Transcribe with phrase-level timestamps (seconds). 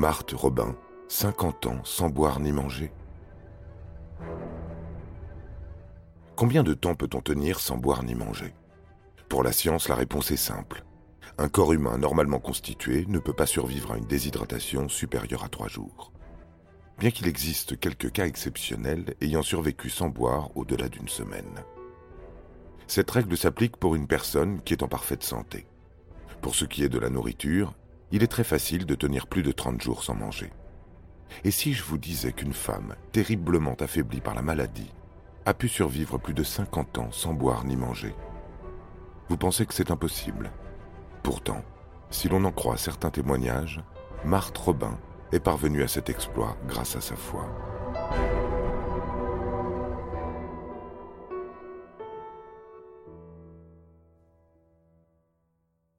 [0.00, 0.74] Marthe Robin,
[1.08, 2.90] 50 ans sans boire ni manger.
[6.36, 8.54] Combien de temps peut-on tenir sans boire ni manger?
[9.28, 10.86] Pour la science, la réponse est simple.
[11.36, 15.68] Un corps humain normalement constitué ne peut pas survivre à une déshydratation supérieure à trois
[15.68, 16.12] jours.
[16.98, 21.62] Bien qu'il existe quelques cas exceptionnels ayant survécu sans boire au-delà d'une semaine.
[22.86, 25.66] Cette règle s'applique pour une personne qui est en parfaite santé.
[26.40, 27.74] Pour ce qui est de la nourriture,
[28.12, 30.50] il est très facile de tenir plus de 30 jours sans manger.
[31.44, 34.92] Et si je vous disais qu'une femme, terriblement affaiblie par la maladie,
[35.46, 38.14] a pu survivre plus de 50 ans sans boire ni manger
[39.28, 40.50] Vous pensez que c'est impossible
[41.22, 41.62] Pourtant,
[42.10, 43.80] si l'on en croit certains témoignages,
[44.24, 44.98] Marthe Robin
[45.32, 47.48] est parvenue à cet exploit grâce à sa foi.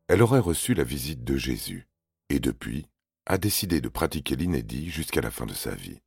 [0.07, 1.87] Elle aurait reçu la visite de Jésus
[2.31, 2.87] et depuis
[3.25, 5.99] a décidé de pratiquer l'inédit jusqu'à la fin de sa vie.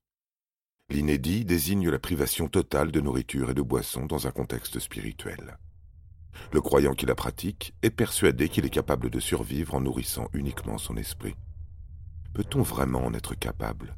[0.90, 5.58] L'inédit désigne la privation totale de nourriture et de boisson dans un contexte spirituel.
[6.52, 10.78] Le croyant qui la pratique est persuadé qu'il est capable de survivre en nourrissant uniquement
[10.78, 11.36] son esprit.
[12.32, 13.96] Peut-on vraiment en être capable?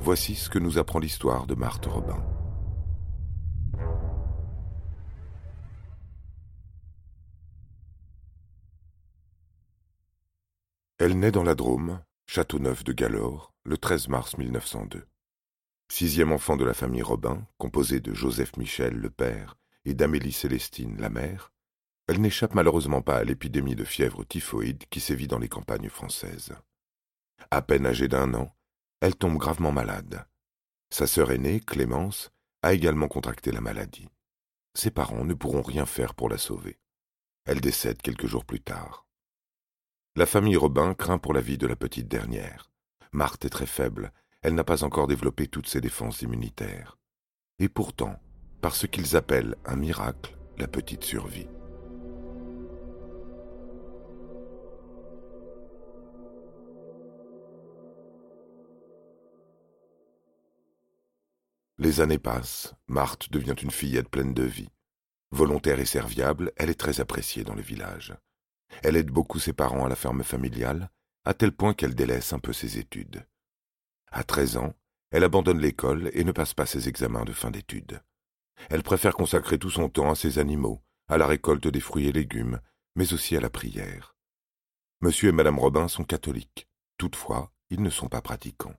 [0.00, 2.24] Voici ce que nous apprend l'histoire de Marthe Robin.
[11.00, 15.06] Elle naît dans la Drôme, Châteauneuf de Galore, le 13 mars 1902.
[15.92, 20.96] Sixième enfant de la famille Robin, composée de Joseph Michel, le père, et d'Amélie Célestine,
[20.98, 21.52] la mère,
[22.08, 26.56] elle n'échappe malheureusement pas à l'épidémie de fièvre typhoïde qui sévit dans les campagnes françaises.
[27.52, 28.52] À peine âgée d'un an,
[29.00, 30.26] elle tombe gravement malade.
[30.90, 32.32] Sa sœur aînée, Clémence,
[32.62, 34.08] a également contracté la maladie.
[34.74, 36.80] Ses parents ne pourront rien faire pour la sauver.
[37.44, 39.07] Elle décède quelques jours plus tard.
[40.18, 42.72] La famille Robin craint pour la vie de la petite dernière.
[43.12, 44.12] Marthe est très faible,
[44.42, 46.98] elle n'a pas encore développé toutes ses défenses immunitaires.
[47.60, 48.20] Et pourtant,
[48.60, 51.46] par ce qu'ils appellent un miracle, la petite survit.
[61.78, 64.72] Les années passent, Marthe devient une fillette pleine de vie.
[65.30, 68.16] Volontaire et serviable, elle est très appréciée dans le village.
[68.82, 70.90] Elle aide beaucoup ses parents à la ferme familiale,
[71.24, 73.26] à tel point qu'elle délaisse un peu ses études.
[74.10, 74.74] À treize ans,
[75.10, 78.02] elle abandonne l'école et ne passe pas ses examens de fin d'études.
[78.70, 82.12] Elle préfère consacrer tout son temps à ses animaux, à la récolte des fruits et
[82.12, 82.60] légumes,
[82.94, 84.16] mais aussi à la prière.
[85.00, 86.68] Monsieur et Madame Robin sont catholiques.
[86.98, 88.74] Toutefois, ils ne sont pas pratiquants.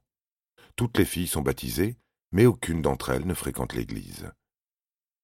[0.75, 1.97] Toutes les filles sont baptisées,
[2.31, 4.31] mais aucune d'entre elles ne fréquente l'Église.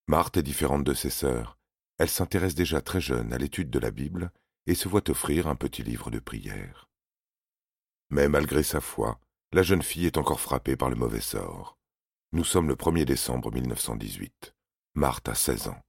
[0.08, 1.58] Marthe est différente de ses sœurs.
[1.98, 4.32] Elle s'intéresse déjà très jeune à l'étude de la Bible
[4.68, 6.90] et se voit offrir un petit livre de prière.
[8.10, 9.20] Mais malgré sa foi,
[9.52, 11.78] la jeune fille est encore frappée par le mauvais sort.
[12.32, 14.54] Nous sommes le 1er décembre 1918.
[14.96, 15.82] Marthe a 16 ans.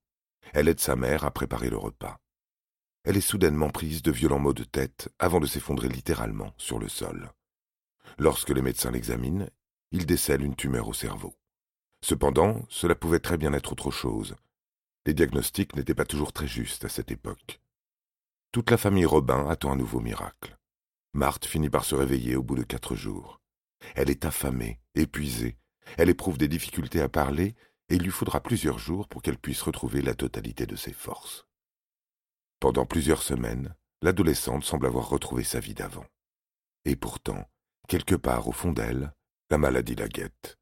[0.53, 2.19] Elle aide sa mère à préparer le repas.
[3.05, 6.89] Elle est soudainement prise de violents maux de tête avant de s'effondrer littéralement sur le
[6.89, 7.31] sol.
[8.19, 9.49] Lorsque les médecins l'examinent,
[9.93, 11.35] ils décèlent une tumeur au cerveau.
[12.03, 14.37] Cependant, cela pouvait très bien être autre chose.
[15.07, 17.61] Les diagnostics n'étaient pas toujours très justes à cette époque.
[18.57, 20.57] Toute la famille Robin attend un nouveau miracle.
[21.13, 23.39] Marthe finit par se réveiller au bout de quatre jours.
[23.95, 25.59] Elle est affamée, épuisée,
[25.99, 27.55] elle éprouve des difficultés à parler,
[27.91, 31.47] et il lui faudra plusieurs jours pour qu'elle puisse retrouver la totalité de ses forces.
[32.59, 36.07] Pendant plusieurs semaines, l'adolescente semble avoir retrouvé sa vie d'avant.
[36.87, 37.51] Et pourtant,
[37.89, 39.13] quelque part au fond d'elle,
[39.51, 40.57] la maladie la guette.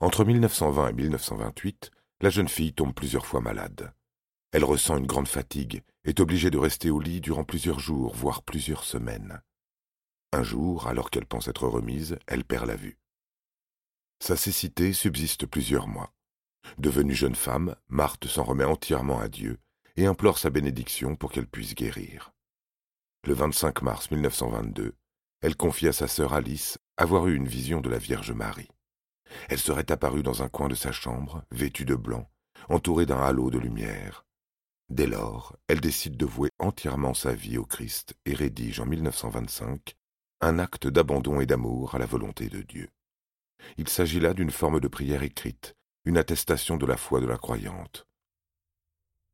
[0.00, 1.92] Entre 1920 et 1928,
[2.22, 3.94] la jeune fille tombe plusieurs fois malade.
[4.52, 8.42] Elle ressent une grande fatigue, est obligée de rester au lit durant plusieurs jours, voire
[8.42, 9.40] plusieurs semaines.
[10.32, 12.98] Un jour, alors qu'elle pense être remise, elle perd la vue.
[14.20, 16.12] Sa cécité subsiste plusieurs mois.
[16.78, 19.58] Devenue jeune femme, Marthe s'en remet entièrement à Dieu
[19.96, 22.32] et implore sa bénédiction pour qu'elle puisse guérir.
[23.26, 24.94] Le 25 mars 1922,
[25.40, 28.70] elle confie à sa sœur Alice avoir eu une vision de la Vierge Marie.
[29.48, 32.30] Elle serait apparue dans un coin de sa chambre, vêtue de blanc,
[32.68, 34.24] entourée d'un halo de lumière.
[34.92, 39.94] Dès lors, elle décide de vouer entièrement sa vie au Christ et rédige en 1925
[40.42, 42.90] un acte d'abandon et d'amour à la volonté de Dieu.
[43.78, 45.72] Il s'agit là d'une forme de prière écrite,
[46.04, 48.04] une attestation de la foi de la croyante.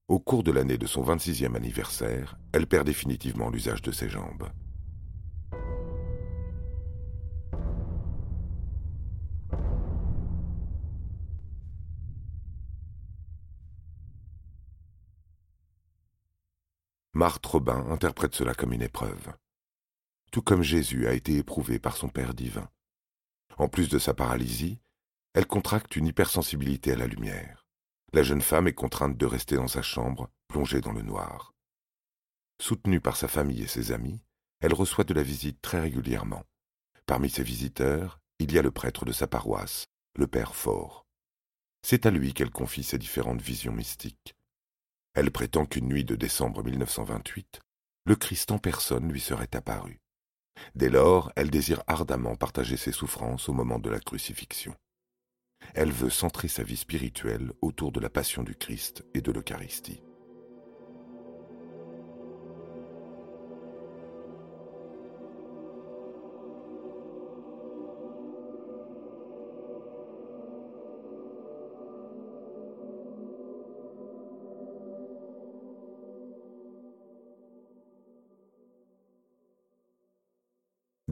[0.06, 4.49] Au cours de l'année de son 26e anniversaire, elle perd définitivement l'usage de ses jambes.
[17.18, 19.32] Marthe Robin interprète cela comme une épreuve.
[20.30, 22.70] Tout comme Jésus a été éprouvé par son Père divin.
[23.56, 24.78] En plus de sa paralysie,
[25.34, 27.66] elle contracte une hypersensibilité à la lumière.
[28.12, 31.54] La jeune femme est contrainte de rester dans sa chambre, plongée dans le noir.
[32.62, 34.22] Soutenue par sa famille et ses amis,
[34.60, 36.44] elle reçoit de la visite très régulièrement.
[37.04, 41.04] Parmi ses visiteurs, il y a le prêtre de sa paroisse, le Père Fort.
[41.82, 44.38] C'est à lui qu'elle confie ses différentes visions mystiques.
[45.18, 47.58] Elle prétend qu'une nuit de décembre 1928,
[48.06, 49.98] le Christ en personne lui serait apparu.
[50.76, 54.76] Dès lors, elle désire ardemment partager ses souffrances au moment de la crucifixion.
[55.74, 60.00] Elle veut centrer sa vie spirituelle autour de la passion du Christ et de l'Eucharistie.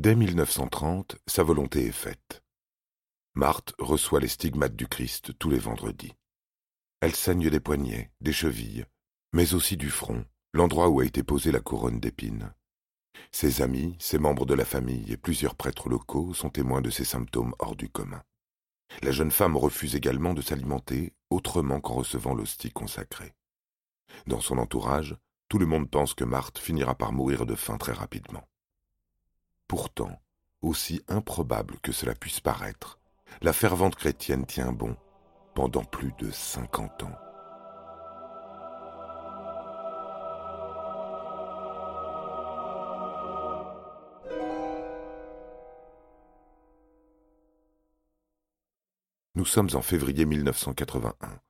[0.06, 2.44] Dès 1930, sa volonté est faite.
[3.34, 6.12] Marthe reçoit les stigmates du Christ tous les vendredis.
[7.00, 8.84] Elle saigne des poignets, des chevilles,
[9.32, 12.54] mais aussi du front, l'endroit où a été posée la couronne d'épines.
[13.32, 17.04] Ses amis, ses membres de la famille et plusieurs prêtres locaux sont témoins de ces
[17.04, 18.22] symptômes hors du commun.
[19.02, 23.34] La jeune femme refuse également de s'alimenter autrement qu'en recevant l'hostie consacrée.
[24.28, 25.16] Dans son entourage,
[25.48, 28.46] tout le monde pense que Marthe finira par mourir de faim très rapidement.
[29.68, 30.20] Pourtant,
[30.62, 32.98] aussi improbable que cela puisse paraître,
[33.42, 34.96] la fervente chrétienne tient bon
[35.54, 37.16] pendant plus de cinquante ans.
[49.34, 51.40] Nous sommes en février 1981.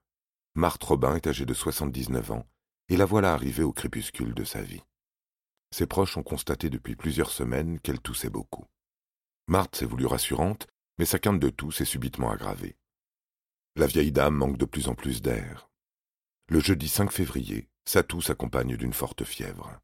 [0.54, 2.46] Marthe Robin est âgée de 79 ans
[2.88, 4.82] et la voilà arrivée au crépuscule de sa vie.
[5.70, 8.66] Ses proches ont constaté depuis plusieurs semaines qu'elle toussait beaucoup.
[9.48, 10.66] Marthe s'est voulue rassurante,
[10.98, 12.76] mais sa quinte de toux s'est subitement aggravée.
[13.76, 15.68] La vieille dame manque de plus en plus d'air.
[16.48, 19.80] Le jeudi 5 février, sa toux s'accompagne d'une forte fièvre.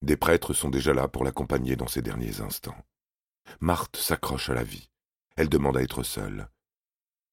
[0.00, 2.86] Des prêtres sont déjà là pour l'accompagner dans ses derniers instants.
[3.60, 4.88] Marthe s'accroche à la vie.
[5.36, 6.48] Elle demande à être seule.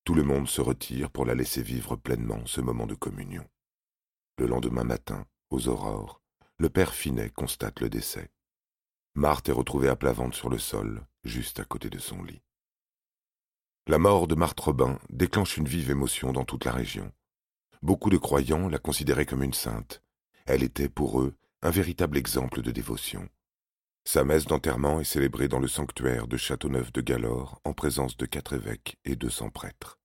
[0.04, 3.48] Tout le monde se retire pour la laisser vivre pleinement ce moment de communion.
[4.38, 6.19] Le lendemain matin, aux aurores,
[6.60, 8.30] le père Finet constate le décès.
[9.16, 12.42] Marthe est retrouvée à plat ventre sur le sol, juste à côté de son lit.
[13.88, 17.14] La mort de Marthe Robin déclenche une vive émotion dans toute la région.
[17.82, 20.04] Beaucoup de croyants la considéraient comme une sainte.
[20.46, 23.30] Elle était, pour eux, un véritable exemple de dévotion.
[24.04, 28.26] Sa messe d'enterrement est célébrée dans le sanctuaire de Châteauneuf de Galore en présence de
[28.26, 29.98] quatre évêques et deux cents prêtres.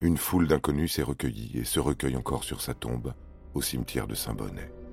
[0.00, 3.14] Une foule d'inconnus s'est recueillie et se recueille encore sur sa tombe,
[3.54, 4.85] au cimetière de Saint-Bonnet.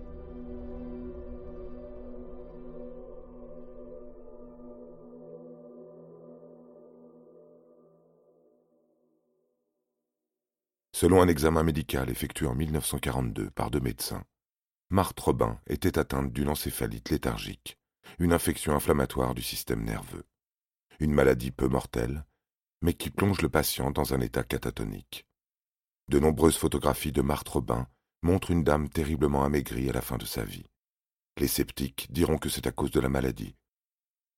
[10.96, 14.24] Selon un examen médical effectué en 1942 par deux médecins,
[14.92, 17.80] Marthe Robin était atteinte d'une encéphalite léthargique,
[18.20, 20.24] une infection inflammatoire du système nerveux,
[21.00, 22.26] une maladie peu mortelle,
[22.84, 25.26] mais qui plonge le patient dans un état catatonique.
[26.10, 27.88] De nombreuses photographies de Marthe Robin
[28.22, 30.70] montrent une dame terriblement amaigrie à la fin de sa vie.
[31.38, 33.56] Les sceptiques diront que c'est à cause de la maladie.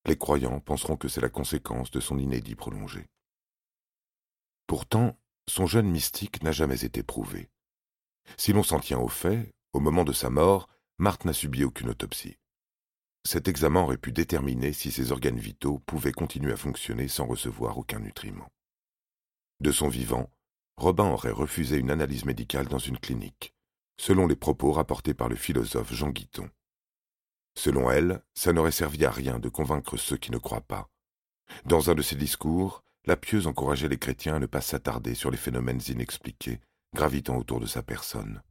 [0.05, 3.07] Les croyants penseront que c'est la conséquence de son inédit prolongé.
[4.67, 7.49] Pourtant, son jeune mystique n'a jamais été prouvé.
[8.37, 11.89] Si l'on s'en tient au fait, au moment de sa mort, Marthe n'a subi aucune
[11.89, 12.37] autopsie.
[13.25, 17.77] Cet examen aurait pu déterminer si ses organes vitaux pouvaient continuer à fonctionner sans recevoir
[17.77, 18.51] aucun nutriment.
[19.59, 20.29] De son vivant,
[20.77, 23.53] Robin aurait refusé une analyse médicale dans une clinique,
[23.97, 26.49] selon les propos rapportés par le philosophe Jean Guiton.
[27.57, 30.89] Selon elle, ça n'aurait servi à rien de convaincre ceux qui ne croient pas.
[31.65, 35.31] Dans un de ses discours, la pieuse encourageait les chrétiens à ne pas s'attarder sur
[35.31, 36.59] les phénomènes inexpliqués
[36.93, 38.41] gravitant autour de sa personne.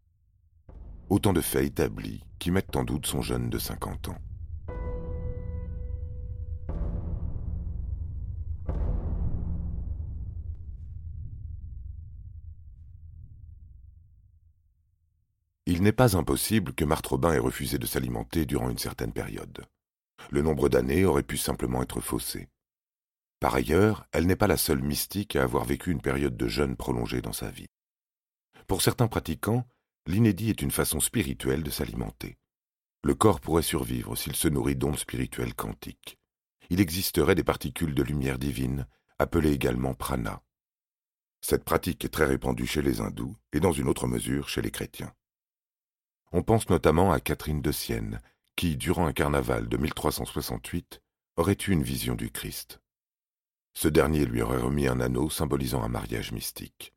[1.08, 4.18] Autant de faits établis qui mettent en doute son jeune de 50 ans.
[15.66, 19.64] Il n'est pas impossible que Marthe ait refusé de s'alimenter durant une certaine période.
[20.30, 22.48] Le nombre d'années aurait pu simplement être faussé.
[23.44, 26.76] Par ailleurs, elle n'est pas la seule mystique à avoir vécu une période de jeûne
[26.76, 27.68] prolongée dans sa vie.
[28.66, 29.68] Pour certains pratiquants,
[30.06, 32.38] l'inédit est une façon spirituelle de s'alimenter.
[33.02, 36.16] Le corps pourrait survivre s'il se nourrit d'ondes spirituelles quantiques.
[36.70, 38.86] Il existerait des particules de lumière divine,
[39.18, 40.42] appelées également prana.
[41.42, 44.70] Cette pratique est très répandue chez les hindous et dans une autre mesure chez les
[44.70, 45.12] chrétiens.
[46.32, 48.22] On pense notamment à Catherine de Sienne,
[48.56, 51.02] qui, durant un carnaval de 1368,
[51.36, 52.80] aurait eu une vision du Christ.
[53.74, 56.94] Ce dernier lui aurait remis un anneau symbolisant un mariage mystique.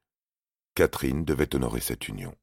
[0.75, 2.35] Catherine devait honorer cette union.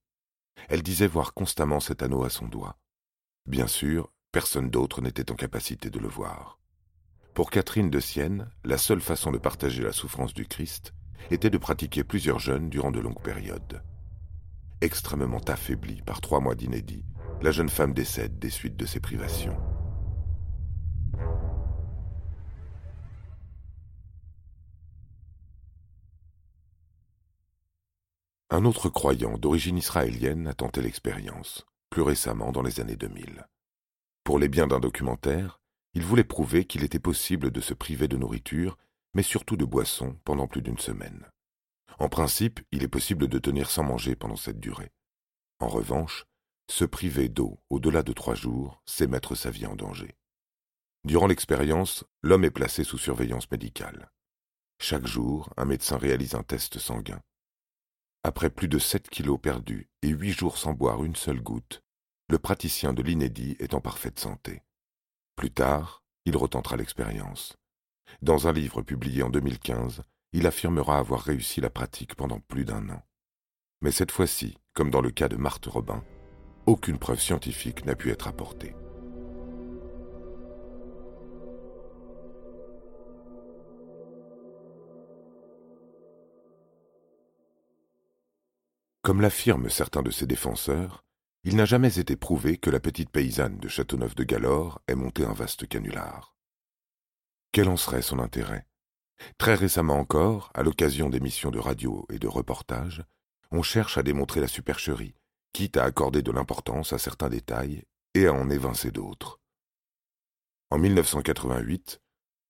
[0.68, 2.76] Elle disait voir constamment cet anneau à son doigt.
[3.46, 6.58] Bien sûr, personne d'autre n'était en capacité de le voir.
[7.34, 10.94] Pour Catherine de Sienne, la seule façon de partager la souffrance du Christ
[11.30, 13.82] était de pratiquer plusieurs jeûnes durant de longues périodes.
[14.80, 17.04] Extrêmement affaiblie par trois mois d'inédit,
[17.40, 19.56] la jeune femme décède des suites de ses privations.
[28.50, 33.46] Un autre croyant d'origine israélienne a tenté l'expérience, plus récemment dans les années 2000.
[34.22, 35.60] Pour les biens d'un documentaire,
[35.94, 38.76] il voulait prouver qu'il était possible de se priver de nourriture,
[39.14, 41.26] mais surtout de boissons, pendant plus d'une semaine.
[41.98, 44.92] En principe, il est possible de tenir sans manger pendant cette durée.
[45.60, 46.24] En revanche,
[46.70, 50.16] se priver d'eau au-delà de trois jours, c'est mettre sa vie en danger.
[51.04, 54.10] Durant l'expérience, l'homme est placé sous surveillance médicale.
[54.80, 57.20] Chaque jour, un médecin réalise un test sanguin.
[58.26, 61.82] Après plus de sept kilos perdus et huit jours sans boire une seule goutte,
[62.30, 64.62] le praticien de l'inédit est en parfaite santé.
[65.36, 67.58] Plus tard, il retentera l'expérience.
[68.22, 72.88] Dans un livre publié en 2015, il affirmera avoir réussi la pratique pendant plus d'un
[72.88, 73.02] an.
[73.82, 76.02] Mais cette fois-ci, comme dans le cas de Marthe Robin,
[76.64, 78.74] aucune preuve scientifique n'a pu être apportée.
[89.04, 91.04] Comme l'affirment certains de ses défenseurs,
[91.42, 95.26] il n'a jamais été prouvé que la petite paysanne de Châteauneuf de Galore ait monté
[95.26, 96.34] un vaste canular.
[97.52, 98.66] Quel en serait son intérêt?
[99.36, 103.04] Très récemment encore, à l'occasion d'émissions de radio et de reportages,
[103.50, 105.16] on cherche à démontrer la supercherie,
[105.52, 107.84] quitte à accorder de l'importance à certains détails
[108.14, 109.38] et à en évincer d'autres.
[110.70, 112.00] En 1988,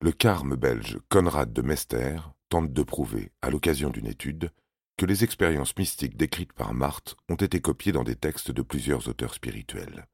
[0.02, 2.18] le carme belge Conrad de Mester
[2.48, 4.52] tente de prouver, à l'occasion d'une étude,
[4.96, 9.08] que les expériences mystiques décrites par Marthe ont été copiées dans des textes de plusieurs
[9.08, 10.06] auteurs spirituels.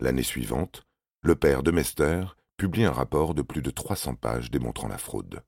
[0.00, 0.86] L'année suivante,
[1.22, 2.24] le père de Mester
[2.56, 5.42] publie un rapport de plus de 300 pages démontrant la fraude.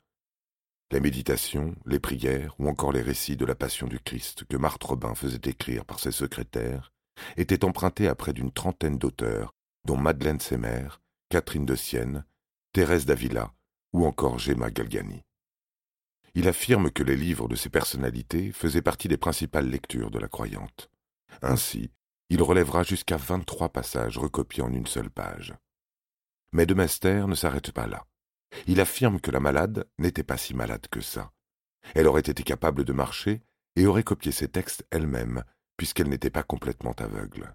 [0.93, 4.83] Les méditations, les prières ou encore les récits de la Passion du Christ que Marthe
[4.83, 6.93] Robin faisait écrire par ses secrétaires
[7.37, 10.88] étaient empruntés à près d'une trentaine d'auteurs, dont Madeleine Semer,
[11.29, 12.25] Catherine de Sienne,
[12.73, 13.52] Thérèse d'Avila
[13.93, 15.23] ou encore Gemma Galgani.
[16.34, 20.28] Il affirme que les livres de ces personnalités faisaient partie des principales lectures de la
[20.28, 20.90] croyante.
[21.42, 21.90] Ainsi,
[22.28, 25.54] il relèvera jusqu'à vingt-trois passages recopiés en une seule page.
[26.52, 28.06] Mais de Mester ne s'arrête pas là.
[28.66, 31.32] Il affirme que la malade n'était pas si malade que ça.
[31.94, 33.42] Elle aurait été capable de marcher
[33.76, 35.44] et aurait copié ses textes elle-même,
[35.76, 37.54] puisqu'elle n'était pas complètement aveugle.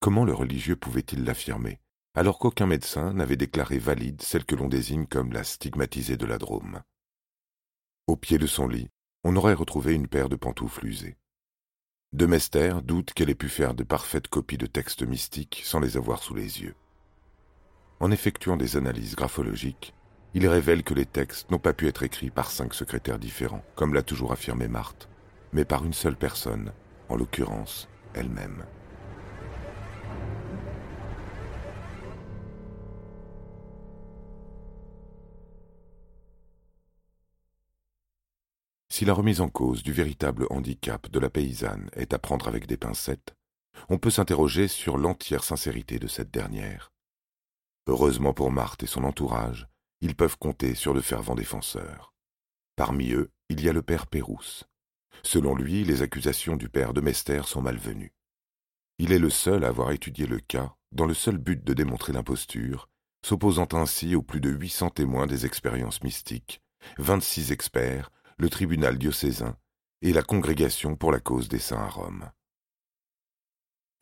[0.00, 1.80] Comment le religieux pouvait-il l'affirmer,
[2.14, 6.38] alors qu'aucun médecin n'avait déclaré valide celle que l'on désigne comme la stigmatisée de la
[6.38, 6.82] Drôme?
[8.06, 8.90] Au pied de son lit,
[9.24, 11.16] on aurait retrouvé une paire de pantoufles usées.
[12.12, 15.96] De Mester doute qu'elle ait pu faire de parfaites copies de textes mystiques sans les
[15.96, 16.74] avoir sous les yeux.
[18.00, 19.94] En effectuant des analyses graphologiques,
[20.34, 23.94] il révèle que les textes n'ont pas pu être écrits par cinq secrétaires différents, comme
[23.94, 25.08] l'a toujours affirmé Marthe,
[25.54, 26.72] mais par une seule personne,
[27.08, 28.66] en l'occurrence elle-même.
[38.94, 42.68] Si la remise en cause du véritable handicap de la paysanne est à prendre avec
[42.68, 43.34] des pincettes,
[43.88, 46.92] on peut s'interroger sur l'entière sincérité de cette dernière.
[47.88, 49.66] Heureusement pour Marthe et son entourage,
[50.00, 52.14] ils peuvent compter sur de fervents défenseurs.
[52.76, 54.62] Parmi eux, il y a le père Pérousse.
[55.24, 58.14] Selon lui, les accusations du père de Mester sont malvenues.
[59.00, 62.12] Il est le seul à avoir étudié le cas dans le seul but de démontrer
[62.12, 62.88] l'imposture,
[63.26, 66.62] s'opposant ainsi aux plus de huit cents témoins des expériences mystiques,
[66.98, 69.56] vingt-six experts, le tribunal diocésain
[70.02, 72.30] et la congrégation pour la cause des saints à Rome.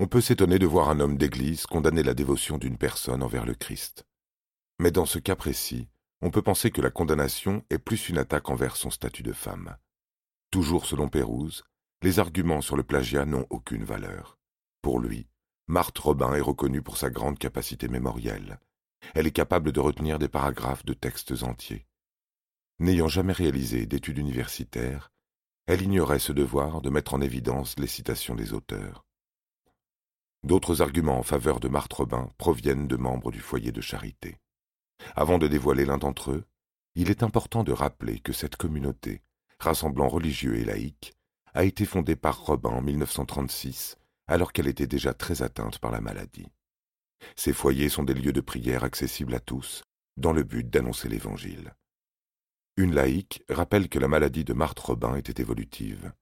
[0.00, 3.54] On peut s'étonner de voir un homme d'Église condamner la dévotion d'une personne envers le
[3.54, 4.04] Christ.
[4.80, 5.88] Mais dans ce cas précis,
[6.22, 9.76] on peut penser que la condamnation est plus une attaque envers son statut de femme.
[10.50, 11.64] Toujours selon Pérouse,
[12.02, 14.38] les arguments sur le plagiat n'ont aucune valeur.
[14.82, 15.28] Pour lui,
[15.68, 18.58] Marthe Robin est reconnue pour sa grande capacité mémorielle.
[19.14, 21.86] Elle est capable de retenir des paragraphes de textes entiers.
[22.78, 25.12] N'ayant jamais réalisé d'études universitaires,
[25.66, 29.04] elle ignorait ce devoir de mettre en évidence les citations des auteurs.
[30.42, 34.38] D'autres arguments en faveur de Marthe Robin proviennent de membres du foyer de charité.
[35.14, 36.44] Avant de dévoiler l'un d'entre eux,
[36.94, 39.22] il est important de rappeler que cette communauté,
[39.60, 41.14] rassemblant religieux et laïcs,
[41.54, 46.00] a été fondée par Robin en 1936, alors qu'elle était déjà très atteinte par la
[46.00, 46.48] maladie.
[47.36, 49.84] Ces foyers sont des lieux de prière accessibles à tous,
[50.16, 51.72] dans le but d'annoncer l'Évangile.
[52.76, 56.12] Une laïque rappelle que la maladie de Marthe Robin était évolutive.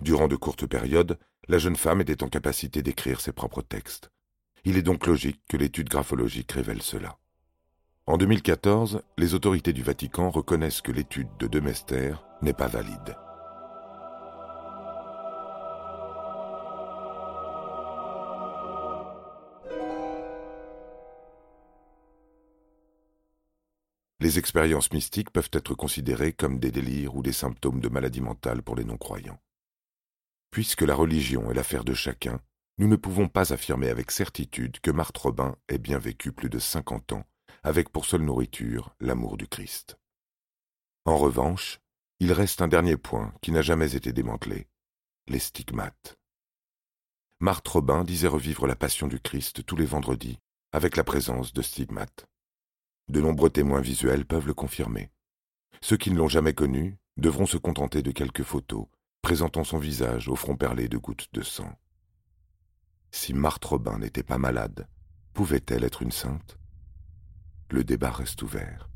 [0.00, 1.18] Durant de courtes périodes,
[1.48, 4.10] la jeune femme était en capacité d'écrire ses propres textes.
[4.64, 7.18] Il est donc logique que l'étude graphologique révèle cela.
[8.06, 13.16] En 2014, les autorités du Vatican reconnaissent que l'étude de Demester n'est pas valide.
[24.22, 28.62] Les expériences mystiques peuvent être considérées comme des délires ou des symptômes de maladie mentale
[28.62, 29.42] pour les non-croyants.
[30.52, 32.40] Puisque la religion est l'affaire de chacun,
[32.78, 36.60] nous ne pouvons pas affirmer avec certitude que Marthe Robin ait bien vécu plus de
[36.60, 37.24] cinquante ans,
[37.64, 39.98] avec pour seule nourriture l'amour du Christ.
[41.04, 41.80] En revanche,
[42.20, 44.68] il reste un dernier point qui n'a jamais été démantelé,
[45.26, 46.16] les stigmates.
[47.40, 50.38] Marthe Robin disait revivre la passion du Christ tous les vendredis,
[50.70, 52.28] avec la présence de stigmates.
[53.08, 55.10] De nombreux témoins visuels peuvent le confirmer.
[55.80, 58.86] Ceux qui ne l'ont jamais connu devront se contenter de quelques photos
[59.22, 61.72] présentant son visage au front perlé de gouttes de sang.
[63.10, 64.88] Si Marthe Robin n'était pas malade,
[65.34, 66.58] pouvait-elle être une sainte?
[67.70, 68.88] Le débat reste ouvert.